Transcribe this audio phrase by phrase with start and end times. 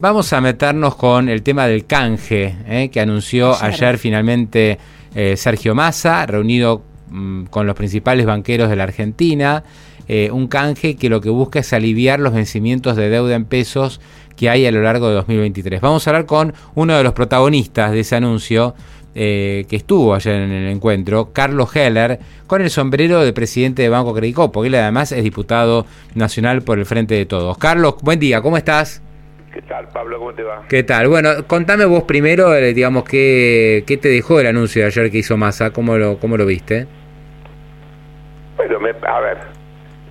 [0.00, 4.76] Vamos a meternos con el tema del canje eh, que anunció ayer, finalmente
[5.14, 9.62] eh, Sergio Massa, reunido mm, con los principales banqueros de la Argentina.
[10.08, 14.00] Eh, un canje que lo que busca es aliviar los vencimientos de deuda en pesos
[14.34, 15.80] que hay a lo largo de 2023.
[15.80, 18.74] Vamos a hablar con uno de los protagonistas de ese anuncio,
[19.14, 22.18] que estuvo ayer en el encuentro, Carlos Heller,
[22.48, 26.80] con el sombrero de presidente de Banco Credicop, porque él además es diputado nacional por
[26.80, 27.56] el Frente de Todos.
[27.58, 29.03] Carlos, buen día, ¿cómo estás?
[29.54, 30.18] ¿Qué tal, Pablo?
[30.18, 30.62] ¿Cómo te va?
[30.68, 31.06] ¿Qué tal?
[31.06, 35.18] Bueno, contame vos primero, eh, digamos, qué, qué te dejó el anuncio de ayer que
[35.18, 36.88] hizo Massa, ¿cómo lo, cómo lo viste?
[38.56, 39.38] Bueno, a ver,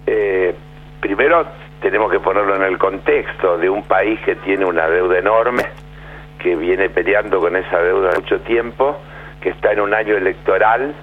[0.08, 0.56] eh,
[1.02, 1.46] primero
[1.82, 5.64] tenemos que ponerlo en el contexto de un país que tiene una deuda enorme,
[6.40, 8.98] que viene peleando con esa deuda mucho tiempo,
[9.42, 10.96] que está en un año electoral,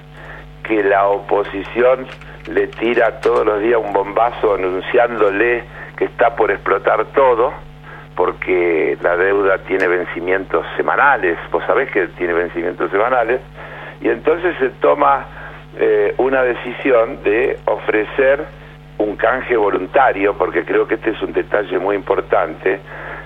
[0.63, 2.07] que la oposición
[2.51, 5.63] le tira todos los días un bombazo anunciándole
[5.99, 7.53] que está por explotar todo
[8.15, 13.41] porque la deuda tiene vencimientos semanales, vos sabés que tiene vencimientos semanales,
[14.01, 15.27] y entonces se toma
[15.79, 18.45] eh, una decisión de ofrecer
[18.99, 22.81] un canje voluntario, porque creo que este es un detalle muy importante,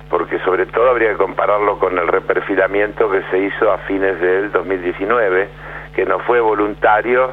[0.08, 4.52] porque sobre todo habría que compararlo con el reperfilamiento que se hizo a fines del
[4.52, 5.48] 2019,
[5.94, 7.32] que no fue voluntario,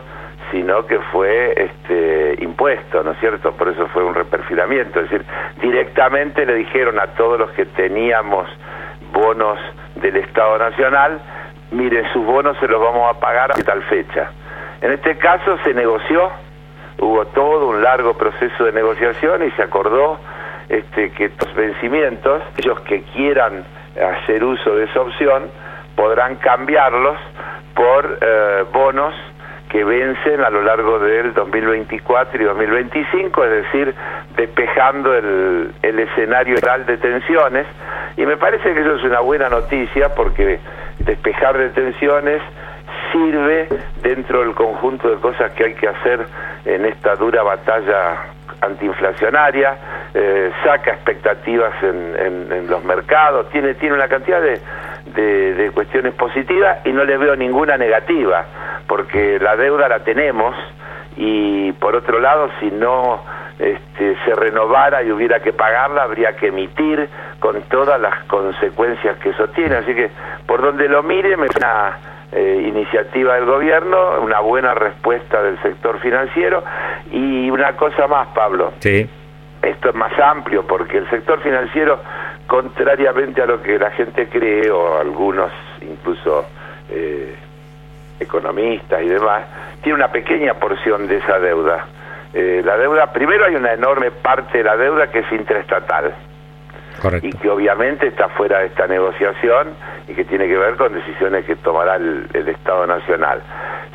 [0.52, 3.54] sino que fue este, impuesto, ¿no es cierto?
[3.54, 5.26] Por eso fue un reperfilamiento, es decir,
[5.62, 8.48] directamente le dijeron a todos los que teníamos
[9.14, 9.60] bonos
[9.96, 11.22] del Estado Nacional,
[11.72, 14.32] miren, sus bonos se los vamos a pagar a tal fecha.
[14.82, 16.30] En este caso se negoció,
[17.00, 20.20] hubo todo un largo proceso de negociación y se acordó
[20.70, 23.64] este, que estos vencimientos, ellos que quieran
[23.96, 25.44] hacer uso de esa opción,
[25.96, 27.18] podrán cambiarlos
[27.76, 29.14] por eh, bonos
[29.72, 33.96] que vencen a lo largo del 2024 y 2025, es decir,
[34.36, 37.66] despejando el, el escenario real de tensiones.
[38.18, 40.60] Y me parece que eso es una buena noticia porque
[41.00, 42.42] despejar de tensiones
[43.14, 43.70] sirve
[44.02, 46.26] dentro del conjunto de cosas que hay que hacer
[46.66, 48.18] en esta dura batalla
[48.60, 49.78] antiinflacionaria,
[50.14, 54.60] eh, saca expectativas en, en, los mercados, tiene, tiene una cantidad de,
[55.06, 58.46] de, cuestiones positivas y no le veo ninguna negativa,
[58.88, 60.56] porque la deuda la tenemos
[61.18, 63.22] y por otro lado, si no
[63.60, 67.10] este, se renovara y hubiera que pagarla, habría que emitir
[67.40, 69.76] con todas las consecuencias que eso tiene.
[69.76, 70.10] Así que
[70.46, 71.98] por donde lo mire, me una
[72.32, 76.64] eh, iniciativa del gobierno, una buena respuesta del sector financiero
[77.12, 78.74] y una cosa más, Pablo.
[78.80, 79.10] Sí.
[79.62, 82.00] Esto es más amplio porque el sector financiero
[82.52, 86.46] contrariamente a lo que la gente cree, o algunos incluso
[86.90, 87.34] eh,
[88.20, 89.44] economistas y demás,
[89.82, 91.86] tiene una pequeña porción de esa deuda.
[92.34, 96.14] Eh, la deuda, primero hay una enorme parte de la deuda que es intraestatal.
[97.22, 99.70] Y que obviamente está fuera de esta negociación
[100.10, 103.42] y que tiene que ver con decisiones que tomará el, el Estado Nacional.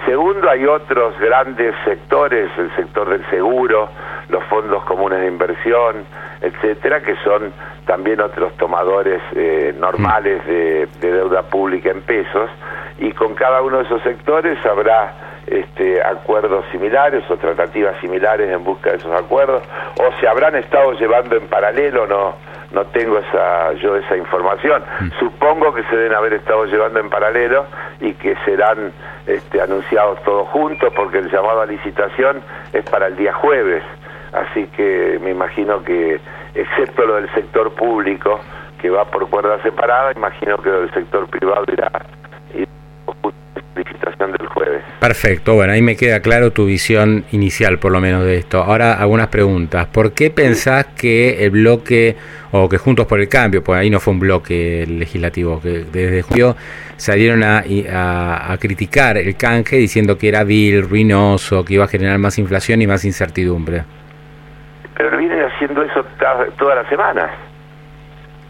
[0.07, 3.89] Segundo, hay otros grandes sectores, el sector del seguro,
[4.29, 6.07] los fondos comunes de inversión,
[6.41, 7.53] etcétera, que son
[7.87, 12.49] también otros tomadores eh, normales de, deuda pública en pesos,
[12.99, 18.63] y con cada uno de esos sectores habrá este, acuerdos similares o tratativas similares en
[18.63, 19.65] busca de esos acuerdos,
[19.99, 22.37] o se habrán estado llevando en paralelo, no,
[22.77, 24.83] no tengo esa, yo esa información.
[25.01, 25.11] Mm.
[25.19, 27.65] Supongo que se deben haber estado llevando en paralelo
[28.01, 28.93] y que serán
[29.27, 32.43] este, anunciados todos juntos, porque el llamado a licitación
[32.75, 33.83] es para el día jueves.
[34.35, 36.21] Así que me imagino que,
[36.55, 38.41] excepto lo del sector público,
[38.79, 41.91] que va por cuerda separada, imagino que lo del sector privado irá,
[42.55, 42.69] irá
[43.75, 44.83] licitación del jueves.
[45.01, 48.63] Perfecto, bueno, ahí me queda claro tu visión inicial por lo menos de esto.
[48.63, 49.87] Ahora algunas preguntas.
[49.87, 52.17] ¿Por qué pensás que el bloque,
[52.65, 56.23] o que Juntos por el Cambio, pues ahí no fue un bloque legislativo, que desde
[56.23, 56.57] julio
[56.97, 57.63] salieron a,
[58.59, 62.87] criticar el canje diciendo que era vil, ruinoso, que iba a generar más inflación y
[62.87, 63.85] más incertidumbre?
[64.97, 66.05] Pero viene haciendo eso
[66.57, 67.31] todas las semanas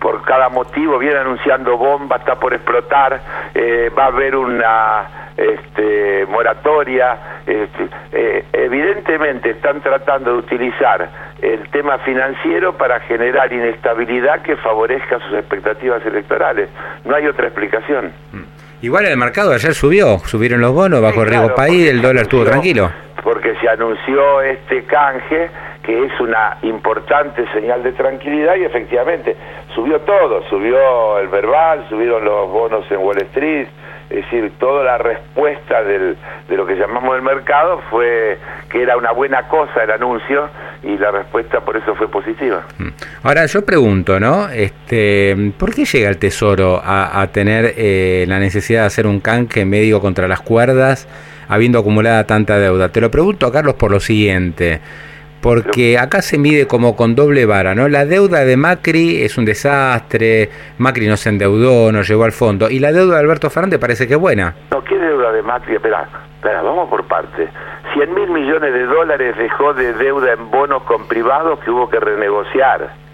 [0.01, 3.21] por cada motivo, viene anunciando bomba, está por explotar,
[3.55, 7.41] eh, va a haber una este, moratoria.
[7.47, 11.09] Este, eh, evidentemente están tratando de utilizar
[11.43, 16.69] el tema financiero para generar inestabilidad que favorezca sus expectativas electorales.
[17.05, 18.13] No hay otra explicación.
[18.33, 18.43] Mm.
[18.83, 22.45] Igual el mercado ayer subió, subieron los bonos bajo el riesgo país, el dólar estuvo
[22.45, 22.91] tranquilo.
[23.23, 25.51] Porque se anunció este canje
[25.83, 29.37] que es una importante señal de tranquilidad y efectivamente
[29.73, 33.69] subió todo, subió el verbal, subieron los bonos en Wall Street,
[34.09, 36.17] es decir, toda la respuesta del,
[36.49, 38.39] de lo que llamamos el mercado fue
[38.71, 40.49] que era una buena cosa el anuncio
[40.83, 42.65] y la respuesta por eso fue positiva.
[42.79, 42.89] Mm.
[43.25, 44.49] Ahora yo pregunto, ¿no?
[44.49, 49.65] Este, ¿Por qué llega el Tesoro a, tener eh, la necesidad de hacer un canque
[49.65, 51.09] medio contra las cuerdas,
[51.49, 52.91] habiendo acumulada tanta deuda?
[52.91, 54.81] Te lo pregunto, Carlos, por lo siguiente
[55.41, 57.89] porque acá se mide como con doble vara, ¿no?
[57.89, 62.69] La deuda de Macri es un desastre, Macri no se endeudó, no llegó al fondo,
[62.71, 64.55] y la deuda de Alberto Fernández parece que es buena.
[64.71, 65.77] No, ¿qué deuda de Macri?
[65.77, 67.49] Espera, espera, vamos por parte.
[67.95, 71.99] 100 mil millones de dólares dejó de deuda en bonos con privados que hubo que
[72.01, 73.06] renegociar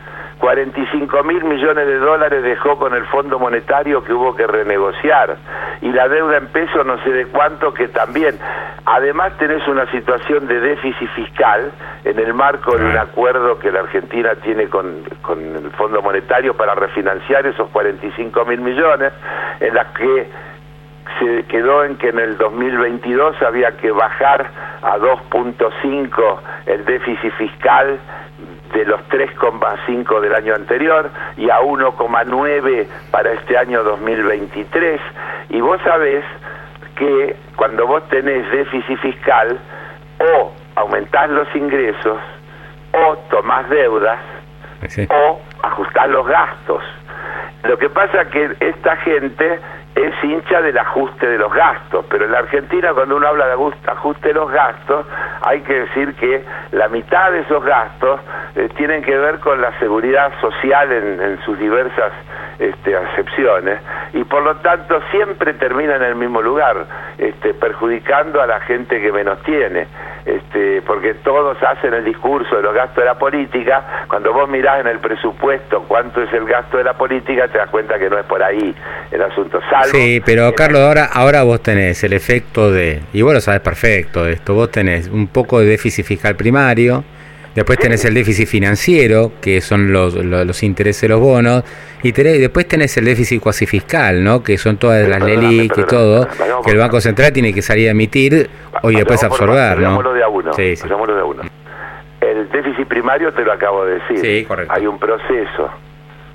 [0.42, 5.36] 45 mil millones de dólares dejó con el Fondo Monetario que hubo que renegociar
[5.80, 8.36] y la deuda en pesos no sé de cuánto que también.
[8.84, 11.70] Además tenés una situación de déficit fiscal
[12.04, 16.56] en el marco de un acuerdo que la Argentina tiene con, con el Fondo Monetario
[16.56, 19.12] para refinanciar esos 45 mil millones,
[19.60, 20.26] en las que
[21.20, 24.50] se quedó en que en el 2022 había que bajar
[24.82, 28.00] a 2.5 el déficit fiscal
[28.72, 35.00] de los 3,5 del año anterior y a 1,9 para este año 2023.
[35.50, 36.24] Y vos sabés
[36.96, 39.58] que cuando vos tenés déficit fiscal,
[40.18, 42.18] o aumentás los ingresos,
[42.92, 44.18] o tomás deudas,
[45.10, 46.82] o ajustás los gastos.
[47.64, 49.60] Lo que pasa es que esta gente
[49.94, 53.56] es hincha del ajuste de los gastos, pero en la Argentina cuando uno habla de
[53.86, 55.06] ajuste de los gastos,
[55.42, 58.20] hay que decir que la mitad de esos gastos
[58.56, 62.12] eh, tienen que ver con la seguridad social en, sus diversas
[62.58, 63.80] este, acepciones
[64.12, 66.86] y por lo tanto siempre termina en el mismo lugar,
[67.18, 69.86] este, perjudicando a la gente que menos tiene
[70.24, 74.80] este, porque todos hacen el discurso de los gastos de la política, cuando vos mirás
[74.80, 78.18] en el presupuesto cuánto es el gasto de la política, te das cuenta que no
[78.18, 78.74] es por ahí
[79.10, 79.60] el asunto.
[79.90, 84.26] Sí, pero Carlos, ahora, ahora vos tenés el efecto de, y vos lo sabes perfecto
[84.26, 87.04] esto, vos tenés un poco de déficit fiscal primario,
[87.54, 91.62] Después tenés el déficit financiero, que son los, los, intereses de los bonos,
[92.02, 94.42] y después tenés el déficit cuasi fiscal, ¿no?
[94.42, 96.26] que son todas las LELIC y todo,
[96.64, 98.48] que el Banco Central tiene que salir a emitir
[98.84, 99.78] y después absorber.
[99.80, 100.02] ¿no?
[100.14, 100.88] de a uno, sí, sí.
[100.88, 101.42] de uno.
[102.22, 104.18] El déficit primario te lo acabo de decir.
[104.18, 104.72] Sí, correcto.
[104.72, 105.70] Hay un proceso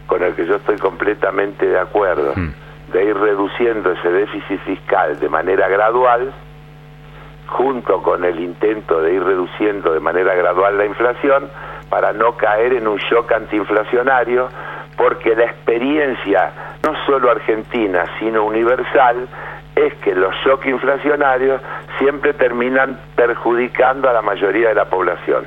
[0.06, 2.54] con el que yo estoy completamente de acuerdo, hmm.
[2.98, 6.34] De ir reduciendo ese déficit fiscal de manera gradual
[7.46, 11.48] junto con el intento de ir reduciendo de manera gradual la inflación
[11.90, 14.50] para no caer en un shock antiinflacionario,
[14.98, 16.52] porque la experiencia,
[16.84, 19.28] no solo argentina, sino universal,
[19.76, 21.62] es que los shocks inflacionarios
[22.00, 25.46] siempre terminan perjudicando a la mayoría de la población.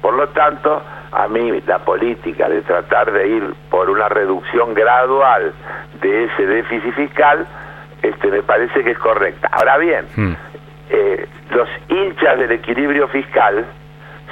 [0.00, 5.52] Por lo tanto, a mí la política de tratar de ir por una reducción gradual
[6.00, 7.46] de ese déficit fiscal,
[8.02, 9.48] este, me parece que es correcta.
[9.52, 10.34] Ahora bien, hmm.
[10.92, 13.64] Eh, los hinchas del equilibrio fiscal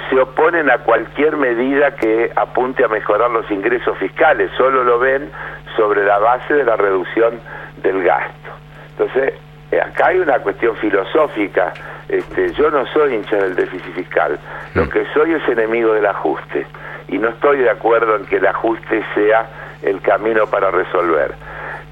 [0.09, 5.29] se oponen a cualquier medida que apunte a mejorar los ingresos fiscales, solo lo ven
[5.77, 7.39] sobre la base de la reducción
[7.81, 8.49] del gasto.
[8.91, 9.35] Entonces,
[9.77, 11.73] acá hay una cuestión filosófica.
[12.07, 14.39] Este, yo no soy hincha del déficit fiscal,
[14.73, 14.89] lo mm.
[14.89, 16.65] que soy es enemigo del ajuste
[17.07, 19.47] y no estoy de acuerdo en que el ajuste sea
[19.83, 21.33] el camino para resolver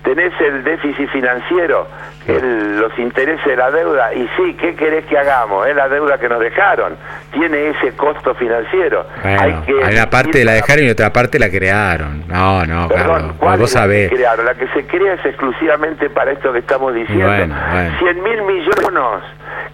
[0.03, 1.87] tenés el déficit financiero,
[2.27, 5.67] los intereses de la deuda, y sí, ¿qué querés que hagamos?
[5.67, 6.95] Es la deuda que nos dejaron,
[7.31, 9.05] tiene ese costo financiero.
[9.23, 12.23] hay que una parte la dejaron y otra parte la crearon.
[12.27, 14.11] No, no, Perdón, ¿cuál vos sabés.
[14.11, 14.45] La, crearon?
[14.45, 17.27] la que se crea es exclusivamente para esto que estamos diciendo.
[17.27, 17.55] Bueno,
[17.99, 18.67] 100 mil millones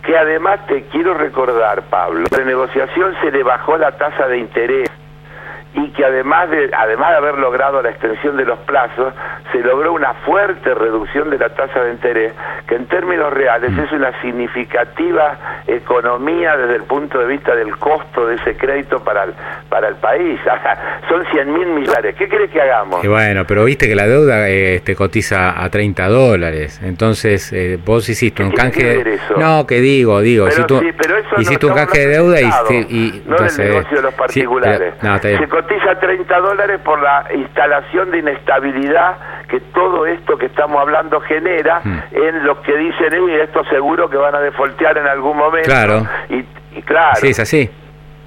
[0.03, 4.89] que además te quiero recordar, Pablo, la negociación se le bajó la tasa de interés
[5.95, 9.13] que además de, además de haber logrado la extensión de los plazos,
[9.51, 12.33] se logró una fuerte reducción de la tasa de interés,
[12.67, 18.27] que en términos reales es una significativa economía desde el punto de vista del costo
[18.27, 19.33] de ese crédito para el,
[19.69, 20.39] para el país.
[21.09, 22.15] Son 100 mil millones.
[22.15, 23.03] ¿Qué crees que hagamos?
[23.03, 26.81] Y bueno, pero viste que la deuda eh, te cotiza a 30 dólares.
[26.83, 29.19] Entonces, eh, vos hiciste un canje.
[29.38, 30.47] No, que digo, digo.
[31.38, 32.45] hiciste un canje de deuda y.
[32.89, 34.93] y no entonces, negocio de los particulares
[35.53, 41.81] cotiza 30 dólares por la instalación de inestabilidad que todo esto que estamos hablando genera
[41.83, 42.03] hmm.
[42.11, 45.69] en los que dicen, y esto seguro que van a defoltear en algún momento.
[45.69, 46.07] Claro.
[46.29, 47.15] Y, claro.
[47.15, 47.69] Sí, es así.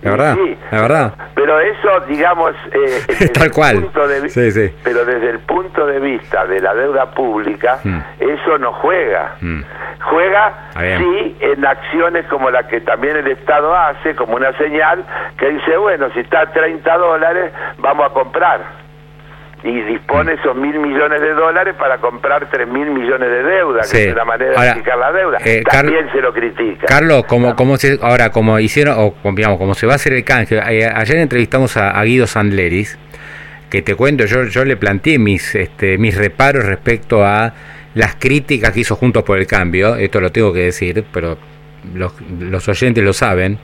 [0.03, 0.37] La verdad,
[0.71, 1.15] la verdad.
[1.35, 3.89] Pero eso, digamos, eh, tal cual.
[4.29, 4.75] sí, sí.
[4.85, 7.99] Pero desde el punto de vista de la deuda pública, mm.
[8.21, 9.37] eso no juega.
[9.41, 9.63] Mm.
[10.01, 15.05] Juega, sí, en acciones como la que también el Estado hace, como una señal
[15.39, 18.86] que dice, bueno, si está a 30 dólares, vamos a comprar
[19.67, 24.05] y dispone esos mil millones de dólares para comprar tres mil millones de deuda, que
[24.05, 25.39] es una manera de explicar la deuda.
[25.45, 26.87] Eh, También se lo critica.
[26.87, 30.25] Carlos, como, como se, ahora, como hicieron, o digamos, como se va a hacer el
[30.25, 32.97] canje, eh, ayer entrevistamos a, Guido Sandleris,
[33.69, 37.53] que te cuento, yo, yo le planteé mis, este, mis reparos respecto a
[37.95, 41.39] las críticas que hizo Juntos por el Cambio, esto lo tengo que decir, pero
[41.93, 43.59] los, los oyentes lo saben,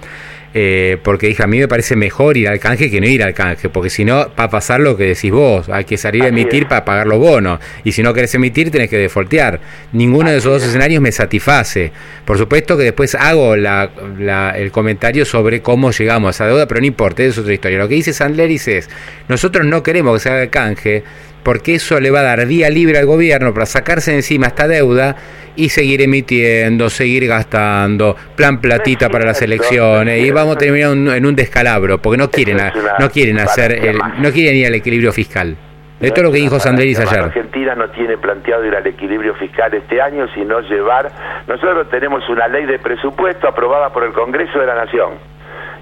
[0.54, 3.34] eh, porque dije, a mí me parece mejor ir al canje que no ir al
[3.34, 6.28] canje, porque si no va a pasar lo que decís vos, hay que salir a
[6.28, 9.60] emitir para pagar los bonos, y si no querés emitir tenés que defoltear.
[9.92, 11.92] Ninguno de esos dos escenarios me satisface.
[12.24, 16.86] Por supuesto que después hago el comentario sobre cómo llegamos a esa deuda, pero no
[16.86, 17.78] importa, es otra historia.
[17.78, 18.90] Lo que dice Sandleris es,
[19.28, 21.02] nosotros no queremos que se haga el canje,
[21.42, 25.16] porque eso le va a dar vía libre al gobierno para sacarse encima esta deuda
[25.56, 31.26] y seguir emitiendo, seguir gastando, plan platita para las elecciones y vamos a terminar en
[31.26, 32.58] un descalabro porque no quieren
[32.98, 35.56] no quieren hacer el, no quieren ir al equilibrio fiscal.
[36.00, 37.20] Esto es lo que dijo Sandrelis ayer.
[37.20, 41.12] Argentina no tiene planteado ir al equilibrio fiscal este año, sino llevar.
[41.46, 45.31] Nosotros tenemos una ley de presupuesto aprobada por el Congreso de la Nación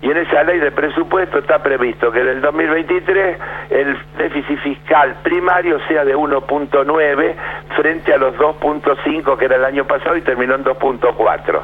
[0.02, 3.38] y en esa ley de presupuesto está previsto que en el 2023
[3.70, 7.34] el déficit fiscal primario sea de 1.9
[7.76, 11.60] frente a los 2.5 que era el año pasado y terminó en 2.4.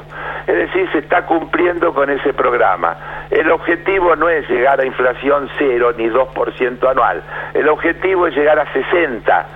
[0.46, 3.26] Es decir, se está cumpliendo con ese programa.
[3.30, 7.22] El objetivo no es llegar a inflación cero ni 2% anual.
[7.54, 9.46] El objetivo es llegar a 60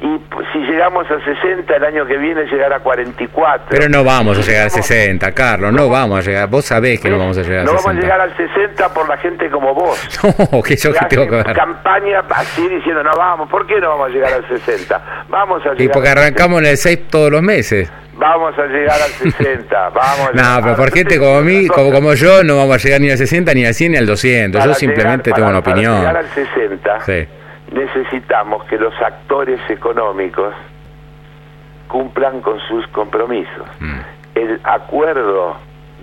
[0.00, 0.20] y
[0.52, 3.66] si llegamos a 60 el año que viene llegar a 44.
[3.68, 6.48] Pero no vamos a llegar a 60, Carlos, no vamos a llegar.
[6.48, 7.72] Vos sabés que no vamos a llegar a 60.
[7.72, 9.98] No vamos a llegar al 60 por la gente como vos.
[10.52, 11.52] No, que yo que tengo que ver.
[11.52, 15.24] Campaña así diciendo, no vamos, ¿por qué no vamos a llegar al 60?
[15.28, 17.90] Vamos a llegar Y porque arrancamos en el 6 todos los meses.
[18.14, 19.88] Vamos a llegar al 60.
[19.94, 23.10] Vamos no, pero por gente como mí, como, como yo, no vamos a llegar ni
[23.10, 24.64] al 60, ni al 100, ni al 200.
[24.64, 26.02] yo simplemente tengo una opinión.
[26.02, 27.28] Para llegar al 60, sí
[27.72, 30.54] necesitamos que los actores económicos
[31.88, 33.66] cumplan con sus compromisos.
[33.80, 34.00] Mm.
[34.34, 35.56] El acuerdo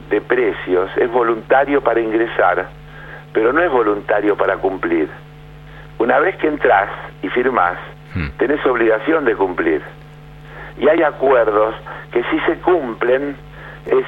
[0.10, 2.67] de precios es voluntario para ingresar,
[3.34, 5.10] pero no es voluntario para cumplir.
[5.98, 6.89] Una vez que entras
[7.22, 7.77] y firmás,
[8.13, 8.29] mm.
[8.38, 9.81] tenés obligación de cumplir.
[10.77, 11.75] Y hay acuerdos
[12.12, 13.38] que si se cumplen
[13.85, 14.05] es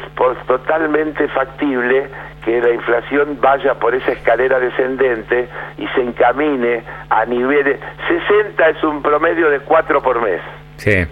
[0.48, 2.08] totalmente factible
[2.44, 7.80] que la inflación vaya por esa escalera descendente y se encamine a niveles...
[8.08, 10.42] 60 es un promedio de 4 por mes.
[10.78, 11.06] Sí.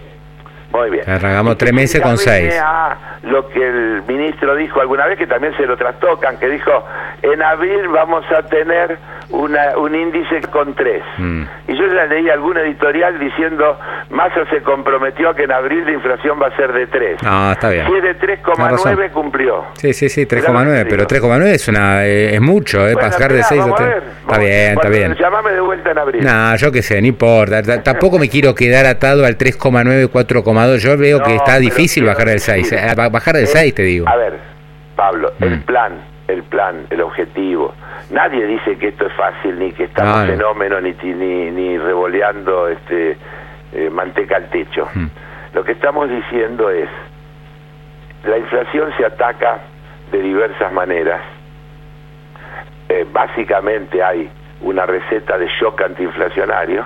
[0.71, 1.09] Muy bien.
[1.09, 2.53] Arrancamos tres meses con seis.
[2.61, 6.85] A lo que el ministro dijo alguna vez, que también se lo trastocan, que dijo,
[7.21, 8.97] en abril vamos a tener
[9.29, 11.03] una, un índice con tres.
[11.17, 11.43] Mm.
[11.67, 13.77] Y yo ya leí algún editorial diciendo,
[14.09, 17.19] Massa se comprometió a que en abril la inflación va a ser de 3.
[17.23, 17.87] Ah, está bien.
[17.87, 19.65] Si es de 3,9 cumplió.
[19.73, 23.61] Sí, sí, sí, 3,9, pero 3,9 es una eh, es mucho, eh, pasar de 6
[23.61, 23.89] a 3.
[24.21, 25.15] Está bien, está bien.
[25.15, 26.23] Llámame de vuelta en abril.
[26.23, 27.61] No, yo qué sé, no importa.
[27.81, 30.77] Tampoco me quiero quedar atado al 3,9, 4,2.
[30.77, 32.71] Yo veo que está difícil bajar del 6.
[32.71, 34.07] Eh, bajar del 6, te digo.
[34.07, 34.39] A ver,
[34.95, 35.61] Pablo, el mm.
[35.63, 35.93] plan,
[36.27, 37.73] el plan, el objetivo
[38.09, 42.67] nadie dice que esto es fácil ni que estamos en fenómeno ni, ni, ni revoleando
[42.67, 43.17] este
[43.73, 45.07] eh, manteca al techo hmm.
[45.53, 46.89] lo que estamos diciendo es
[48.23, 49.59] la inflación se ataca
[50.11, 51.21] de diversas maneras
[52.89, 54.29] eh, básicamente hay
[54.61, 56.85] una receta de shock antiinflacionario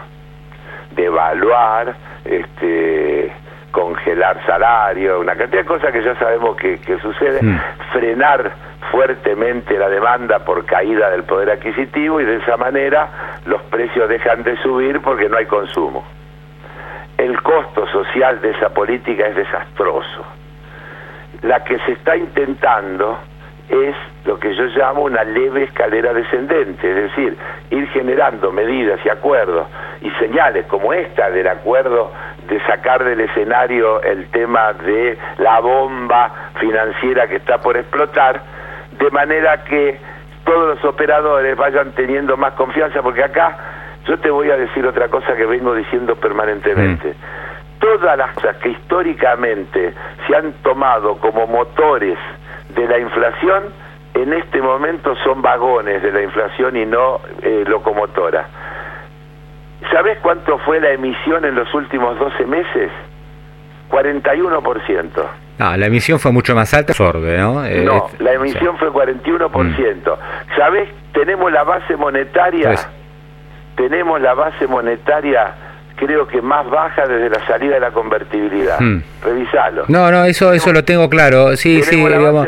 [0.95, 3.31] de evaluar este
[3.72, 7.60] congelar salario, una cantidad de cosas que ya sabemos que, que sucede, hmm.
[7.94, 8.52] frenar
[8.92, 13.10] fuertemente la demanda por caída del poder adquisitivo y de esa manera
[13.46, 16.06] los precios dejan de subir porque no hay consumo.
[17.18, 20.26] El costo social de esa política es desastroso.
[21.42, 23.20] La que se está intentando
[23.70, 23.96] es
[24.26, 27.38] lo que yo llamo una leve escalera descendente, es decir,
[27.70, 29.68] ir generando medidas y acuerdos
[30.02, 32.12] y señales como esta del acuerdo
[32.50, 38.41] de sacar del escenario el tema de la bomba financiera que está por explotar,
[38.91, 40.00] de manera que
[40.44, 43.58] todos los operadores vayan teniendo más confianza, porque acá
[44.08, 47.10] yo te voy a decir otra cosa que vengo diciendo permanentemente.
[47.10, 47.79] Mm.
[47.79, 49.94] Todas las cosas que históricamente
[50.27, 52.18] se han tomado como motores
[52.70, 53.65] de la inflación,
[54.15, 58.48] en este momento son vagones de la inflación y no eh, locomotora.
[59.91, 62.91] ¿Sabes cuánto fue la emisión en los últimos 12 meses?
[63.89, 65.09] 41%.
[65.57, 67.65] No, la emisión fue mucho más alta, sorbe, ¿no?
[67.65, 69.50] Eh, no, la emisión fue 41%.
[69.51, 70.55] Mm.
[70.55, 70.89] ¿Sabés?
[71.13, 72.88] Tenemos la base monetaria, pues
[73.75, 75.53] tenemos la base monetaria
[76.00, 78.79] creo que más baja desde la salida de la convertibilidad.
[78.79, 79.01] Hmm.
[79.22, 79.86] Revisalo.
[79.89, 81.56] No, no, eso eso lo tengo claro.
[81.58, 82.48] Sí, sí, digamos,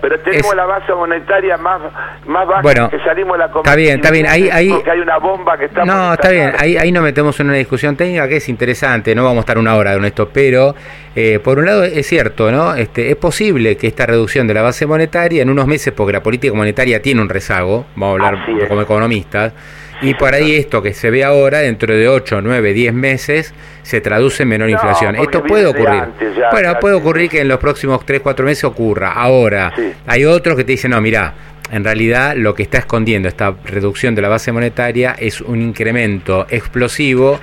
[0.00, 1.80] pero tenemos la base monetaria más
[2.26, 4.26] más baja bueno, que salimos de la Está bien, está bien.
[4.26, 6.52] Ahí, ahí porque hay una bomba que está No, está bien.
[6.58, 9.58] Ahí ahí nos metemos en una discusión técnica que es interesante, no vamos a estar
[9.58, 10.74] una hora con esto, pero
[11.16, 12.74] eh, por un lado es cierto, ¿no?
[12.74, 16.22] Este es posible que esta reducción de la base monetaria en unos meses porque la
[16.22, 19.54] política monetaria tiene un rezago, vamos a hablar como economistas
[20.02, 24.00] y por ahí esto que se ve ahora, dentro de 8, 9, 10 meses, se
[24.00, 25.16] traduce en menor inflación.
[25.16, 26.04] Esto puede ocurrir.
[26.50, 29.12] bueno, puede ocurrir que en los próximos 3, 4 meses ocurra.
[29.12, 29.72] Ahora,
[30.06, 31.34] hay otros que te dicen, no, mira,
[31.70, 36.46] en realidad lo que está escondiendo esta reducción de la base monetaria es un incremento
[36.50, 37.38] explosivo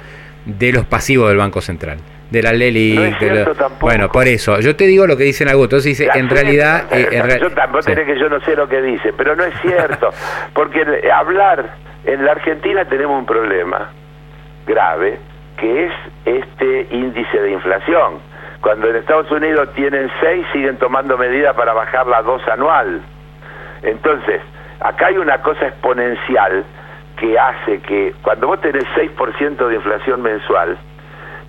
[0.46, 1.98] de los pasivos del Banco Central
[2.30, 3.16] de la Leli.
[3.80, 4.60] bueno, por eso.
[4.60, 5.68] Yo te digo lo que dicen algunos.
[5.68, 6.86] Entonces dice, en realidad.
[6.92, 10.10] Eh, yo tampoco que yo no sé lo que dice, pero no es cierto.
[10.54, 13.90] porque hablar en la Argentina tenemos un problema
[14.66, 15.20] grave,
[15.58, 18.20] que es este índice de inflación.
[18.62, 23.02] Cuando en Estados Unidos tienen 6, siguen tomando medidas para bajar la 2 anual.
[23.84, 24.42] Entonces,
[24.80, 26.64] acá hay una cosa exponencial
[27.18, 30.78] que hace que cuando vos tenés 6% de inflación mensual,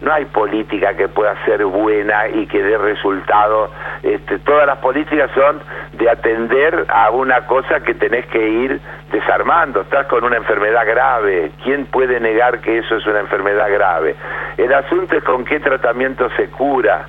[0.01, 3.71] no hay política que pueda ser buena y que dé resultado.
[4.03, 5.61] Este, todas las políticas son
[5.99, 9.83] de atender a una cosa que tenés que ir desarmando.
[9.83, 11.51] Estás con una enfermedad grave.
[11.65, 14.15] ¿Quién puede negar que eso es una enfermedad grave?
[14.57, 17.07] El asunto es con qué tratamiento se cura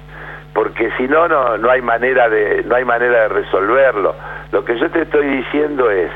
[0.53, 4.15] porque si no no no hay manera de no hay manera de resolverlo.
[4.51, 6.11] Lo que yo te estoy diciendo es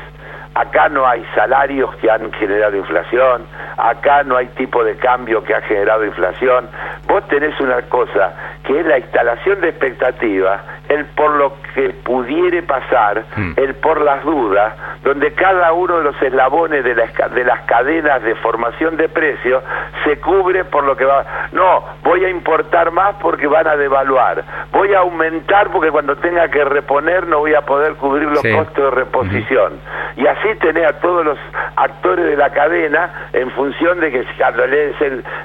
[0.54, 3.42] Acá no hay salarios que han generado inflación,
[3.76, 6.68] acá no hay tipo de cambio que ha generado inflación.
[7.08, 10.62] Vos tenés una cosa, que es la instalación de expectativas,
[10.94, 13.54] el por lo que pudiere pasar, hmm.
[13.56, 18.34] el por las dudas, donde cada uno de los eslabones de, de las cadenas de
[18.36, 19.62] formación de precios
[20.04, 21.48] se cubre por lo que va.
[21.52, 26.48] No, voy a importar más porque van a devaluar, voy a aumentar porque cuando tenga
[26.48, 29.72] que reponer no voy a poder cubrir los costos de reposición.
[30.16, 31.38] Y así sí tenés a todos los
[31.76, 34.96] actores de la cadena en función de que cuando lees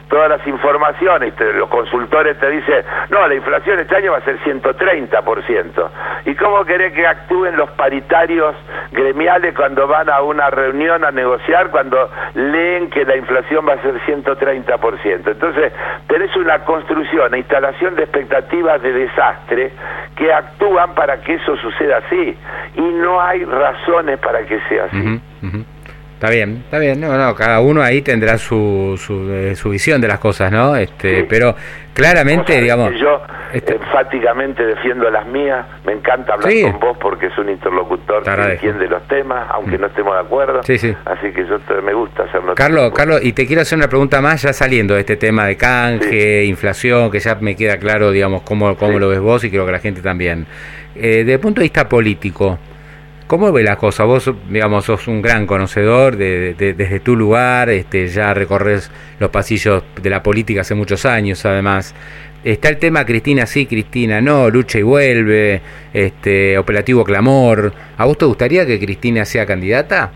[0.07, 4.39] todas las informaciones, los consultores te dicen, no, la inflación este año va a ser
[4.39, 5.89] 130%.
[6.23, 8.55] ¿Y cómo querés que actúen los paritarios
[8.93, 13.81] gremiales cuando van a una reunión a negociar, cuando leen que la inflación va a
[13.81, 15.31] ser 130%?
[15.31, 15.73] Entonces,
[16.07, 19.73] tenés una construcción, instalación de expectativas de desastre
[20.15, 22.37] que actúan para que eso suceda así.
[22.75, 24.87] Y no hay razones para que sea
[26.19, 30.01] Está bien, está bien, no, no, cada uno ahí tendrá su, su, eh, su visión
[30.01, 30.75] de las cosas, ¿no?
[30.75, 31.55] Este, pero
[31.93, 33.21] claramente, digamos, yo
[33.53, 38.51] este enfáticamente defiendo las mías, me encanta hablar con vos porque es un interlocutor que
[38.51, 39.81] entiende los temas, aunque mm.
[39.81, 40.63] no estemos de acuerdo.
[40.63, 40.93] Sí, sí.
[41.05, 42.53] Así que yo me gusta hacerlo.
[42.53, 45.55] Carlos, Carlos, y te quiero hacer una pregunta más ya saliendo de este tema de
[45.55, 49.65] canje, inflación, que ya me queda claro, digamos, cómo, cómo lo ves vos y creo
[49.65, 50.45] que la gente también.
[50.95, 52.59] Eh, desde el punto de vista político,
[53.29, 54.05] ¿Cómo ve la cosa?
[54.05, 59.83] Vos, digamos, sos un gran conocedor de, desde tu lugar, este, ya recorres los pasillos
[60.01, 61.93] de la política hace muchos años, además.
[62.43, 65.61] Está el tema Cristina sí, Cristina no, lucha y vuelve,
[65.93, 67.71] este, operativo clamor.
[67.99, 70.09] ¿A vos te gustaría que Cristina sea candidata?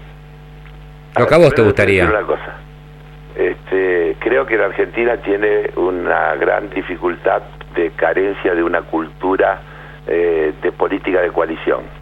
[1.16, 2.10] Lo que a vos te gustaría.
[2.10, 2.58] Una cosa.
[3.36, 7.44] Este, creo que la Argentina tiene una gran dificultad
[7.76, 9.62] de carencia de una cultura
[10.08, 12.02] eh, de política de coalición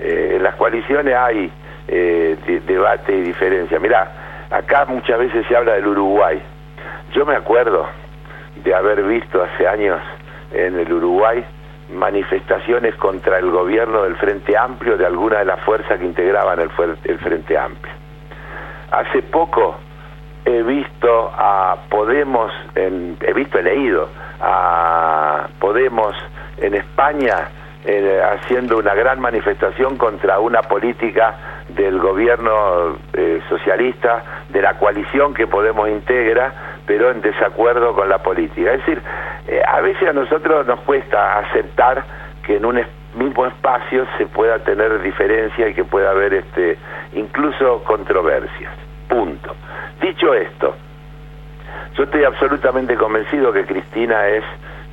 [0.00, 1.50] eh, en las coaliciones hay
[1.88, 2.36] eh,
[2.66, 3.78] debate y diferencia.
[3.78, 6.40] Mirá, acá muchas veces se habla del Uruguay.
[7.12, 7.86] Yo me acuerdo
[8.64, 10.00] de haber visto hace años
[10.52, 11.44] en el Uruguay
[11.92, 16.70] manifestaciones contra el gobierno del Frente Amplio de alguna de las fuerzas que integraban el,
[17.04, 17.92] el Frente Amplio.
[18.92, 19.76] Hace poco
[20.44, 24.08] he visto a Podemos, en, he visto, he leído
[24.40, 26.14] a Podemos
[26.58, 27.48] en España
[27.84, 35.32] eh, haciendo una gran manifestación contra una política del gobierno eh, socialista, de la coalición
[35.32, 36.52] que Podemos integra,
[36.86, 38.72] pero en desacuerdo con la política.
[38.72, 39.02] Es decir,
[39.46, 42.04] eh, a veces a nosotros nos cuesta aceptar
[42.44, 42.80] que en un
[43.14, 46.76] mismo espacio se pueda tener diferencia y que pueda haber este
[47.14, 48.72] incluso controversias.
[49.08, 49.54] Punto.
[50.00, 50.76] Dicho esto,
[51.94, 54.44] yo estoy absolutamente convencido que Cristina es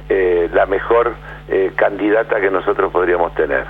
[0.10, 1.15] la mejor
[1.50, 3.65] eh, candidata que nosotros podríamos tener.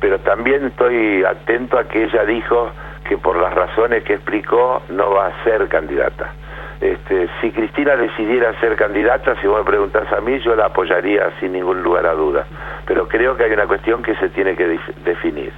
[0.00, 2.70] Pero también estoy atento a que ella dijo
[3.08, 6.32] que por las razones que explicó no va a ser candidata.
[6.80, 11.30] Este, si Cristina decidiera ser candidata, si vos me preguntás a mí, yo la apoyaría
[11.40, 12.46] sin ningún lugar a duda.
[12.86, 15.52] Pero creo que hay una cuestión que se tiene que definir.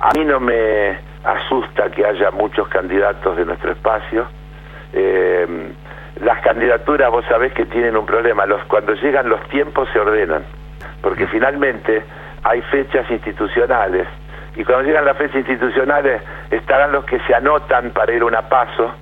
[0.00, 4.26] A mí no me asusta que haya muchos candidatos de nuestro espacio.
[4.92, 5.72] Eh,
[6.20, 8.46] las candidaturas, vos sabés que tienen un problema.
[8.46, 10.44] Los, cuando llegan los tiempos se ordenan,
[11.02, 12.02] porque finalmente
[12.42, 14.06] hay fechas institucionales
[14.56, 18.42] y cuando llegan las fechas institucionales estarán los que se anotan para ir a una
[18.42, 18.92] paso,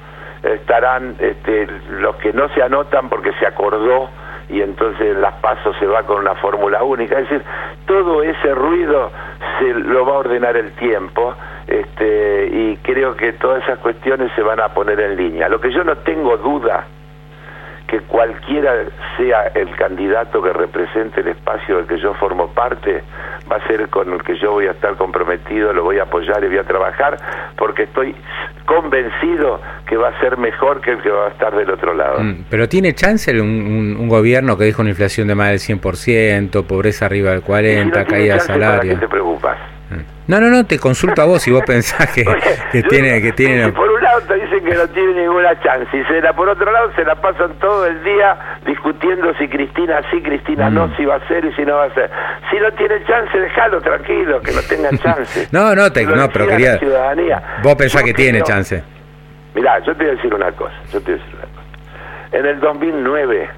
[0.43, 4.11] estarán este, los que no se anotan porque se acordó
[4.49, 7.19] y entonces las pasos se va con una fórmula única.
[7.19, 7.45] Es decir,
[7.87, 9.11] todo ese ruido
[9.59, 11.35] se lo va a ordenar el tiempo
[11.67, 15.49] este, y creo que todas esas cuestiones se van a poner en línea.
[15.49, 16.87] Lo que yo no tengo duda
[17.89, 18.85] que cualquiera
[19.17, 23.03] sea el candidato que represente el espacio del que yo formo parte,
[23.51, 26.45] va a ser con el que yo voy a estar comprometido, lo voy a apoyar
[26.45, 27.17] y voy a trabajar,
[27.57, 28.15] porque estoy
[28.67, 32.21] convencido que va a ser mejor que el que va a estar del otro lado.
[32.21, 36.67] Mm, pero tiene chance un, un, gobierno que dijo una inflación de más del 100%,
[36.67, 38.93] pobreza arriba del 40%, caída de salario.
[38.93, 39.59] ¿Para qué te preocupas?
[40.27, 42.25] No, no, no, te consulto a vos si vos pensás que,
[42.71, 43.23] que tiene...
[43.23, 43.73] Que tiene...
[43.73, 47.15] por te dicen que no tiene ninguna chance y se por otro lado se la
[47.17, 50.97] pasan todo el día discutiendo si Cristina sí, Cristina no, mm.
[50.97, 52.11] si va a ser y si no va a ser.
[52.51, 55.49] Si no tiene chance, déjalo tranquilo, que no tenga chance.
[55.51, 56.79] no, no, te, no pero quería...
[57.63, 58.83] Vos pensás que tiene chance.
[59.55, 62.39] Mirá, yo te voy a decir una cosa, yo te voy a decir una cosa.
[62.39, 63.51] En el 2009,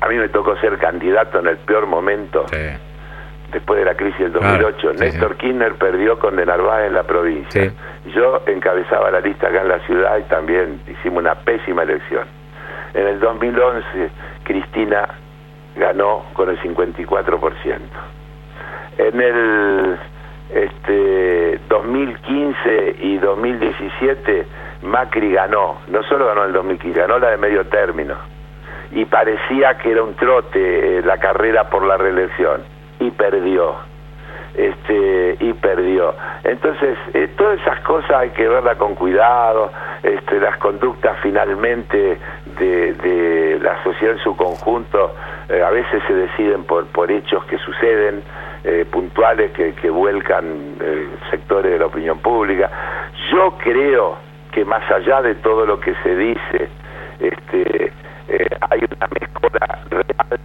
[0.00, 2.46] a mí me tocó ser candidato en el peor momento.
[2.48, 2.58] Sí
[3.52, 4.92] después de la crisis del 2008.
[4.94, 7.72] Néstor Kirchner perdió con De Narváez en la provincia.
[8.14, 12.26] Yo encabezaba la lista acá en la ciudad y también hicimos una pésima elección.
[12.94, 14.10] En el 2011
[14.44, 15.08] Cristina
[15.76, 17.78] ganó con el 54%.
[18.98, 19.98] En el
[20.54, 24.46] este 2015 y 2017
[24.82, 28.16] Macri ganó, no solo ganó el 2015, ganó la de medio término
[28.90, 32.71] y parecía que era un trote eh, la carrera por la reelección
[33.02, 33.74] y perdió.
[34.54, 36.14] Este, y perdió.
[36.44, 42.18] Entonces, eh, todas esas cosas hay que verlas con cuidado, este, las conductas finalmente
[42.58, 45.14] de, la sociedad en su conjunto
[45.48, 48.22] eh, a veces se deciden por, por hechos que suceden,
[48.64, 50.76] eh, puntuales que, que vuelcan
[51.30, 52.70] sectores de la opinión pública.
[53.32, 54.18] Yo creo
[54.52, 56.68] que más allá de todo lo que se dice,
[57.20, 57.92] este,
[58.70, 59.81] hay una mejora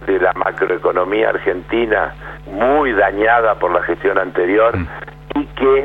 [0.06, 2.14] de la macroeconomía argentina
[2.46, 4.88] muy dañada por la gestión anterior mm.
[5.34, 5.78] y que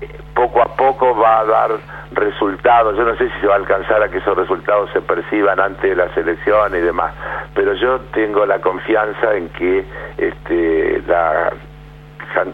[0.00, 1.70] eh, poco a poco va a dar
[2.12, 2.96] resultados.
[2.96, 5.82] Yo no sé si se va a alcanzar a que esos resultados se perciban antes
[5.82, 7.12] de las elecciones y demás,
[7.54, 9.84] pero yo tengo la confianza en que
[10.16, 11.52] este, la,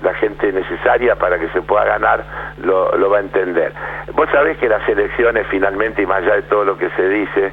[0.02, 2.24] la gente necesaria para que se pueda ganar
[2.62, 3.72] lo, lo va a entender.
[4.14, 7.52] Vos sabés que las elecciones finalmente, y más allá de todo lo que se dice,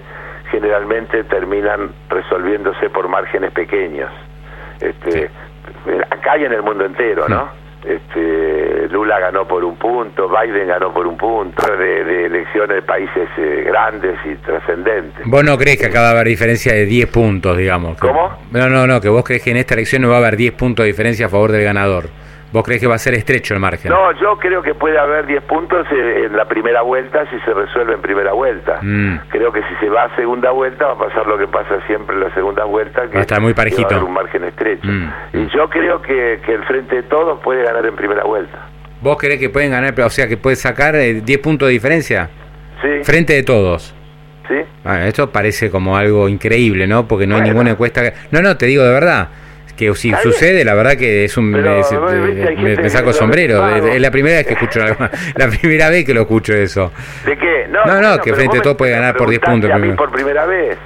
[0.52, 4.12] generalmente terminan resolviéndose por márgenes pequeños.
[4.80, 5.30] Este,
[6.10, 7.50] acá y en el mundo entero, ¿no?
[7.84, 13.28] Este, Lula ganó por un punto, Biden ganó por un punto, de, elecciones de países
[13.38, 15.26] eh, grandes y trascendentes.
[15.26, 17.98] ¿Vos no crees que acá va a haber diferencia de 10 puntos, digamos?
[17.98, 18.38] ¿Cómo?
[18.52, 20.54] No, no, no, que vos crees que en esta elección no va a haber 10
[20.54, 22.10] puntos de diferencia a favor del ganador.
[22.52, 23.90] ¿Vos crees que va a ser estrecho el margen?
[23.90, 27.94] No, yo creo que puede haber 10 puntos en la primera vuelta si se resuelve
[27.94, 28.80] en primera vuelta.
[28.82, 29.20] Mm.
[29.30, 32.16] Creo que si se va a segunda vuelta va a pasar lo que pasa siempre
[32.16, 33.84] en la segunda vuelta, que va a estar muy parejito.
[33.84, 34.88] Va a haber un margen estrecho.
[34.88, 35.12] Mm.
[35.34, 38.68] Y yo creo que, que el Frente de Todos puede ganar en primera vuelta.
[39.00, 42.30] ¿Vos crees que pueden ganar, o sea, que puede sacar 10 eh, puntos de diferencia?
[42.82, 43.04] Sí.
[43.04, 43.96] Frente de Todos.
[44.50, 44.58] Sí.
[44.84, 47.08] Bueno, esto parece como algo increíble, ¿no?
[47.08, 48.02] Porque no hay ninguna encuesta.
[48.32, 49.30] No, no, te digo de verdad
[49.82, 53.68] que si sucede, la verdad que es un me, saco sombrero.
[53.68, 54.80] Es, la primera vez que escucho
[55.36, 56.92] la primera vez que lo escucho eso.
[57.26, 57.68] ¿De qué?
[57.68, 59.72] No, no, que frente a todo puede ganar por 10 puntos.
[59.72, 60.78] A mí por primera vez.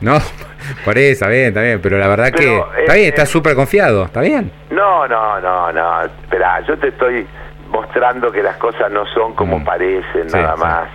[0.00, 0.18] No,
[0.84, 4.06] por eso, está bien, está bien, pero la verdad que está bien, está súper confiado,
[4.06, 4.50] está bien.
[4.70, 7.24] No, no, no, no, espera, yo te estoy
[7.68, 9.64] mostrando que las cosas no son como mm.
[9.64, 10.88] parecen, nada más.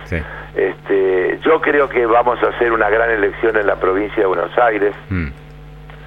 [0.54, 4.56] Este, yo creo que vamos a hacer una gran elección en la provincia de Buenos
[4.58, 4.94] Aires.
[5.08, 5.28] Mm.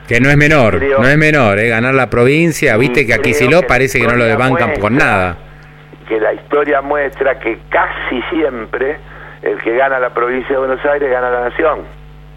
[0.10, 1.70] Que no es menor, no es menor, ¿eh?
[1.70, 5.38] ganar la provincia, viste que aquí lo parece que no lo desbancan por nada.
[6.08, 8.98] Que la historia muestra que casi siempre
[9.44, 11.82] el que gana la provincia de Buenos Aires gana la nación.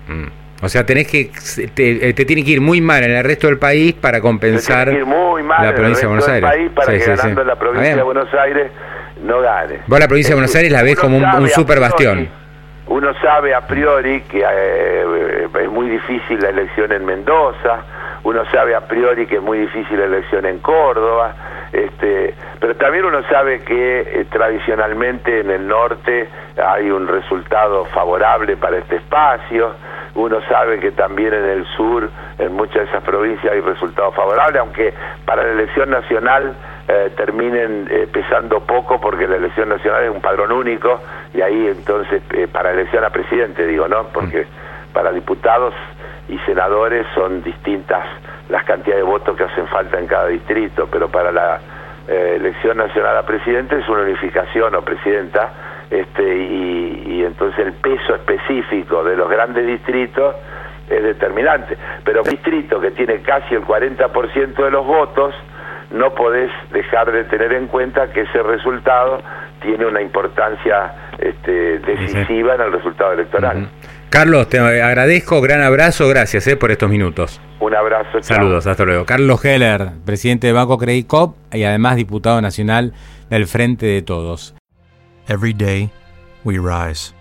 [0.07, 0.27] Mm.
[0.65, 1.31] O sea, tenés que
[1.75, 4.93] te, eh, te, tiene que ir muy mal en el resto del país para compensar
[5.07, 6.51] muy mal la provincia de Buenos Aires.
[6.51, 8.71] País para que ganando la provincia de Buenos Aires
[9.25, 9.79] no gane.
[9.87, 12.42] Vos la provincia de Buenos Aires la ves como un, un super bastión
[12.93, 17.85] uno sabe a priori que eh, es muy difícil la elección en Mendoza,
[18.23, 21.35] uno sabe a priori que es muy difícil la elección en Córdoba,
[21.73, 26.29] Este, pero también uno sabe que eh, tradicionalmente en el norte
[26.63, 29.75] hay un resultado favorable para este espacio,
[30.15, 34.61] uno sabe que también en el sur, en muchas de esas provincias hay resultados favorables,
[34.61, 34.93] aunque
[35.25, 36.55] para la elección nacional
[36.89, 41.01] eh, terminen eh, pesando poco porque la elección nacional es un padrón único
[41.33, 44.09] y ahí entonces para elección a presidente digo, ¿no?
[44.09, 44.47] Porque
[44.93, 45.75] para diputados
[46.29, 48.05] y senadores son distintas
[48.49, 51.61] las cantidades de votos que hacen falta en cada distrito, pero para la
[52.09, 55.53] eh, elección nacional a presidente es una unificación o presidenta,
[55.91, 60.35] este, y, entonces el peso específico de los grandes distritos
[60.89, 61.77] es determinante.
[62.05, 65.35] Pero un distrito que tiene casi el 40% de los votos,
[65.93, 69.23] no podés dejar de tener en cuenta que ese resultado
[69.61, 73.69] tiene una importancia este, decisiva en el resultado electoral.
[74.11, 77.41] Carlos, te agradezco, gran abrazo, gracias eh, por estos minutos.
[77.61, 78.23] Un abrazo.
[78.23, 79.07] Saludos, hasta luego.
[79.07, 82.93] Carlos Heller, presidente de Banco Credit Cop y además diputado nacional
[83.31, 84.55] del Frente de Todos.
[85.29, 85.91] Every day
[86.45, 87.15] we rise,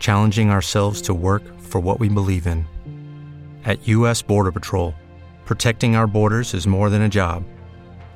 [0.00, 2.66] challenging ourselves to work for what we believe in.
[3.64, 4.94] At US Border Patrol,
[5.46, 7.44] protecting our borders is more than a job.